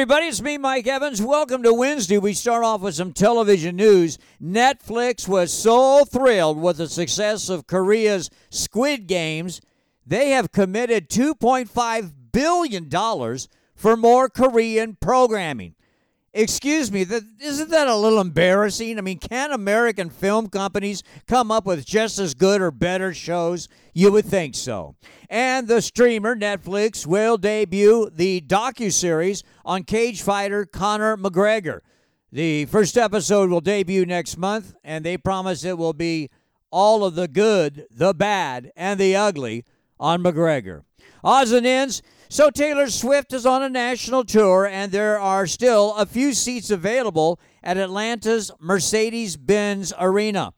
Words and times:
everybody. 0.00 0.28
It's 0.28 0.40
me, 0.40 0.56
Mike 0.56 0.86
Evans. 0.86 1.20
Welcome 1.20 1.62
to 1.62 1.74
Wednesday. 1.74 2.16
We 2.16 2.32
start 2.32 2.64
off 2.64 2.80
with 2.80 2.94
some 2.94 3.12
television 3.12 3.76
news. 3.76 4.16
Netflix 4.42 5.28
was 5.28 5.52
so 5.52 6.06
thrilled 6.06 6.58
with 6.58 6.78
the 6.78 6.88
success 6.88 7.50
of 7.50 7.66
Korea's 7.66 8.30
Squid 8.48 9.06
Games, 9.06 9.60
they 10.06 10.30
have 10.30 10.52
committed 10.52 11.10
$2.5 11.10 12.12
billion 12.32 13.38
for 13.74 13.94
more 13.94 14.30
Korean 14.30 14.96
programming. 14.98 15.74
Excuse 16.32 16.92
me, 16.92 17.02
that, 17.04 17.24
isn't 17.40 17.70
that 17.70 17.88
a 17.88 17.96
little 17.96 18.20
embarrassing? 18.20 18.98
I 18.98 19.00
mean, 19.00 19.18
can 19.18 19.50
American 19.50 20.10
film 20.10 20.48
companies 20.48 21.02
come 21.26 21.50
up 21.50 21.66
with 21.66 21.84
just 21.84 22.20
as 22.20 22.34
good 22.34 22.60
or 22.60 22.70
better 22.70 23.12
shows? 23.12 23.68
You 23.94 24.12
would 24.12 24.26
think 24.26 24.54
so. 24.54 24.94
And 25.28 25.66
the 25.66 25.82
streamer 25.82 26.36
Netflix 26.36 27.04
will 27.04 27.36
debut 27.36 28.10
the 28.14 28.42
docu-series 28.42 29.42
on 29.64 29.82
cage 29.82 30.22
fighter 30.22 30.64
Conor 30.64 31.16
McGregor. 31.16 31.80
The 32.30 32.66
first 32.66 32.96
episode 32.96 33.50
will 33.50 33.60
debut 33.60 34.06
next 34.06 34.36
month, 34.38 34.76
and 34.84 35.04
they 35.04 35.16
promise 35.16 35.64
it 35.64 35.78
will 35.78 35.92
be 35.92 36.30
all 36.70 37.04
of 37.04 37.16
the 37.16 37.26
good, 37.26 37.86
the 37.90 38.14
bad, 38.14 38.70
and 38.76 39.00
the 39.00 39.16
ugly 39.16 39.64
on 39.98 40.22
McGregor. 40.22 40.84
Odds 41.24 41.50
and 41.50 41.66
ends. 41.66 42.02
So 42.32 42.48
Taylor 42.48 42.88
Swift 42.88 43.32
is 43.32 43.44
on 43.44 43.64
a 43.64 43.68
national 43.68 44.24
tour, 44.24 44.64
and 44.64 44.92
there 44.92 45.18
are 45.18 45.48
still 45.48 45.96
a 45.96 46.06
few 46.06 46.32
seats 46.32 46.70
available 46.70 47.40
at 47.60 47.76
Atlanta's 47.76 48.52
Mercedes 48.60 49.36
Benz 49.36 49.92
Arena 49.98 50.54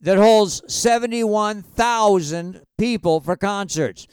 that 0.00 0.16
holds 0.16 0.62
71,000 0.72 2.62
people 2.78 3.20
for 3.20 3.34
concerts. 3.34 4.06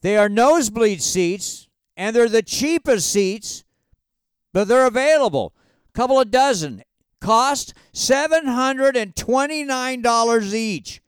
They 0.00 0.16
are 0.16 0.30
nosebleed 0.30 1.02
seats, 1.02 1.68
and 1.98 2.16
they're 2.16 2.30
the 2.30 2.40
cheapest 2.40 3.12
seats, 3.12 3.64
but 4.54 4.68
they're 4.68 4.86
available. 4.86 5.52
A 5.90 5.92
couple 5.92 6.18
of 6.18 6.30
dozen. 6.30 6.82
Cost 7.20 7.74
$729 7.92 10.54
each 10.54 11.02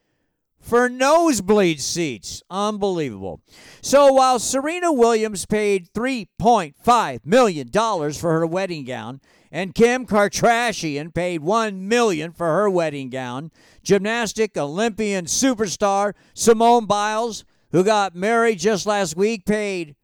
for 0.64 0.88
nosebleed 0.88 1.80
seats. 1.80 2.42
Unbelievable. 2.50 3.40
So 3.82 4.12
while 4.14 4.38
Serena 4.38 4.92
Williams 4.92 5.44
paid 5.44 5.92
$3.5 5.92 7.26
million 7.26 7.70
for 7.70 8.32
her 8.32 8.46
wedding 8.46 8.84
gown, 8.84 9.20
and 9.52 9.74
Kim 9.74 10.06
Kardashian 10.06 11.14
paid 11.14 11.42
1 11.42 11.86
million 11.86 12.32
for 12.32 12.46
her 12.46 12.68
wedding 12.68 13.10
gown, 13.10 13.52
gymnastic 13.84 14.56
Olympian 14.56 15.26
superstar 15.26 16.14
Simone 16.32 16.86
Biles, 16.86 17.44
who 17.70 17.84
got 17.84 18.16
married 18.16 18.58
just 18.58 18.86
last 18.86 19.16
week, 19.16 19.44
paid 19.44 19.94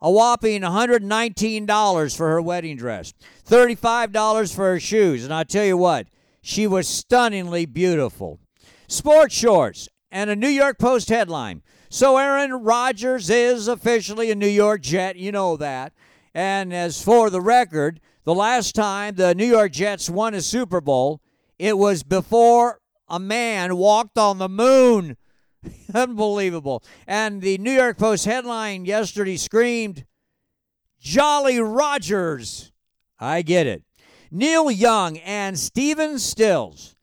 a 0.00 0.10
whopping 0.10 0.62
$119 0.62 2.16
for 2.16 2.28
her 2.28 2.42
wedding 2.42 2.76
dress, 2.76 3.14
$35 3.48 4.54
for 4.54 4.72
her 4.72 4.80
shoes, 4.80 5.24
and 5.24 5.32
I'll 5.32 5.44
tell 5.44 5.64
you 5.64 5.76
what, 5.76 6.08
she 6.42 6.66
was 6.66 6.86
stunningly 6.86 7.66
beautiful. 7.66 8.40
Sports 8.88 9.34
shorts 9.34 9.88
and 10.10 10.30
a 10.30 10.36
New 10.36 10.48
York 10.48 10.78
Post 10.78 11.08
headline. 11.08 11.62
So 11.88 12.16
Aaron 12.16 12.52
Rodgers 12.52 13.30
is 13.30 13.68
officially 13.68 14.30
a 14.30 14.34
New 14.34 14.48
York 14.48 14.82
Jet. 14.82 15.16
You 15.16 15.32
know 15.32 15.56
that. 15.56 15.92
And 16.34 16.72
as 16.72 17.02
for 17.02 17.30
the 17.30 17.40
record, 17.40 18.00
the 18.24 18.34
last 18.34 18.74
time 18.74 19.14
the 19.14 19.34
New 19.34 19.46
York 19.46 19.72
Jets 19.72 20.10
won 20.10 20.34
a 20.34 20.42
Super 20.42 20.80
Bowl, 20.80 21.20
it 21.58 21.78
was 21.78 22.02
before 22.02 22.80
a 23.08 23.18
man 23.18 23.76
walked 23.76 24.18
on 24.18 24.38
the 24.38 24.48
moon. 24.48 25.16
Unbelievable. 25.94 26.82
And 27.06 27.40
the 27.40 27.58
New 27.58 27.72
York 27.72 27.98
Post 27.98 28.24
headline 28.24 28.84
yesterday 28.84 29.36
screamed, 29.36 30.04
Jolly 31.00 31.60
Rogers. 31.60 32.72
I 33.18 33.42
get 33.42 33.66
it. 33.66 33.84
Neil 34.30 34.70
Young 34.70 35.18
and 35.18 35.58
Stephen 35.58 36.18
Stills 36.18 36.95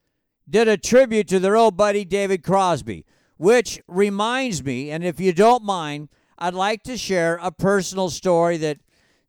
did 0.49 0.67
a 0.67 0.77
tribute 0.77 1.27
to 1.29 1.39
their 1.39 1.55
old 1.55 1.77
buddy 1.77 2.05
David 2.05 2.43
Crosby, 2.43 3.05
which 3.37 3.81
reminds 3.87 4.63
me, 4.63 4.91
and 4.91 5.03
if 5.03 5.19
you 5.19 5.33
don't 5.33 5.63
mind, 5.63 6.09
I'd 6.37 6.53
like 6.53 6.83
to 6.83 6.97
share 6.97 7.39
a 7.41 7.51
personal 7.51 8.09
story 8.09 8.57
that 8.57 8.79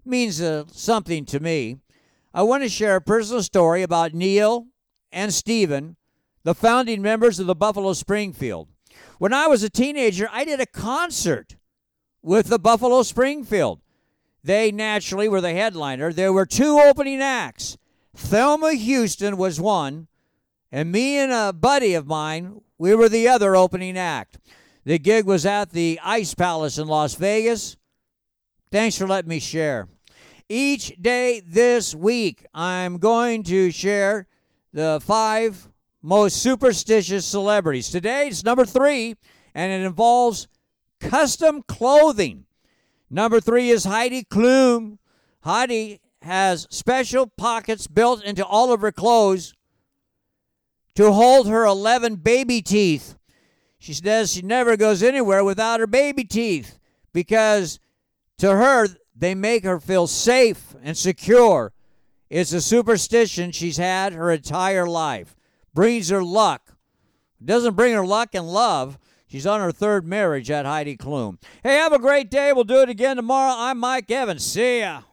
means 0.04 0.40
uh, 0.40 0.64
something 0.70 1.24
to 1.26 1.40
me. 1.40 1.78
I 2.32 2.42
want 2.42 2.62
to 2.62 2.68
share 2.68 2.96
a 2.96 3.00
personal 3.00 3.42
story 3.42 3.82
about 3.82 4.14
Neil 4.14 4.66
and 5.12 5.32
Stephen, 5.32 5.96
the 6.42 6.54
founding 6.54 7.00
members 7.00 7.38
of 7.38 7.46
the 7.46 7.54
Buffalo 7.54 7.92
Springfield. 7.92 8.68
When 9.18 9.32
I 9.32 9.46
was 9.46 9.62
a 9.62 9.70
teenager, 9.70 10.28
I 10.32 10.44
did 10.44 10.60
a 10.60 10.66
concert 10.66 11.56
with 12.22 12.48
the 12.48 12.58
Buffalo 12.58 13.02
Springfield. 13.02 13.80
They 14.42 14.72
naturally 14.72 15.28
were 15.28 15.40
the 15.40 15.52
headliner. 15.52 16.12
There 16.12 16.32
were 16.32 16.46
two 16.46 16.78
opening 16.78 17.22
acts. 17.22 17.78
Thelma 18.14 18.74
Houston 18.74 19.36
was 19.36 19.60
one, 19.60 20.08
and 20.74 20.90
me 20.90 21.18
and 21.18 21.30
a 21.30 21.52
buddy 21.52 21.94
of 21.94 22.04
mine, 22.04 22.60
we 22.78 22.96
were 22.96 23.08
the 23.08 23.28
other 23.28 23.54
opening 23.54 23.96
act. 23.96 24.38
The 24.82 24.98
gig 24.98 25.24
was 25.24 25.46
at 25.46 25.70
the 25.70 26.00
Ice 26.02 26.34
Palace 26.34 26.78
in 26.78 26.88
Las 26.88 27.14
Vegas. 27.14 27.76
Thanks 28.72 28.98
for 28.98 29.06
letting 29.06 29.28
me 29.28 29.38
share. 29.38 29.86
Each 30.48 30.92
day 31.00 31.40
this 31.46 31.94
week, 31.94 32.44
I'm 32.52 32.98
going 32.98 33.44
to 33.44 33.70
share 33.70 34.26
the 34.72 35.00
five 35.00 35.68
most 36.02 36.42
superstitious 36.42 37.24
celebrities. 37.24 37.88
Today 37.90 38.26
it's 38.26 38.42
number 38.42 38.64
three, 38.64 39.14
and 39.54 39.70
it 39.70 39.86
involves 39.86 40.48
custom 40.98 41.62
clothing. 41.68 42.46
Number 43.08 43.40
three 43.40 43.70
is 43.70 43.84
Heidi 43.84 44.24
Klum. 44.24 44.98
Heidi 45.44 46.00
has 46.22 46.66
special 46.68 47.28
pockets 47.28 47.86
built 47.86 48.24
into 48.24 48.44
all 48.44 48.72
of 48.72 48.80
her 48.80 48.90
clothes 48.90 49.54
to 50.94 51.12
hold 51.12 51.48
her 51.48 51.64
11 51.64 52.16
baby 52.16 52.62
teeth. 52.62 53.16
She 53.78 53.92
says 53.92 54.32
she 54.32 54.42
never 54.42 54.76
goes 54.76 55.02
anywhere 55.02 55.44
without 55.44 55.80
her 55.80 55.86
baby 55.86 56.24
teeth 56.24 56.78
because 57.12 57.78
to 58.38 58.50
her, 58.50 58.88
they 59.14 59.34
make 59.34 59.64
her 59.64 59.80
feel 59.80 60.06
safe 60.06 60.74
and 60.82 60.96
secure. 60.96 61.72
It's 62.30 62.52
a 62.52 62.60
superstition 62.60 63.52
she's 63.52 63.76
had 63.76 64.12
her 64.12 64.30
entire 64.30 64.86
life. 64.86 65.36
Brings 65.72 66.08
her 66.08 66.22
luck. 66.22 66.76
Doesn't 67.44 67.74
bring 67.74 67.94
her 67.94 68.06
luck 68.06 68.30
and 68.34 68.48
love. 68.48 68.98
She's 69.26 69.46
on 69.46 69.60
her 69.60 69.72
third 69.72 70.06
marriage 70.06 70.50
at 70.50 70.64
Heidi 70.66 70.96
Klum. 70.96 71.38
Hey, 71.62 71.74
have 71.74 71.92
a 71.92 71.98
great 71.98 72.30
day. 72.30 72.52
We'll 72.52 72.64
do 72.64 72.82
it 72.82 72.88
again 72.88 73.16
tomorrow. 73.16 73.54
I'm 73.56 73.78
Mike 73.78 74.10
Evans. 74.10 74.44
See 74.44 74.80
ya. 74.80 75.02